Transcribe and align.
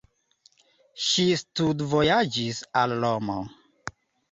Ŝi 1.07 1.25
studvojaĝis 1.41 2.65
al 2.85 2.99
Romo. 3.07 3.39